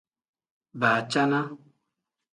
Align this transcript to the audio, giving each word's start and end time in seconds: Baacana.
Baacana. 0.79 1.39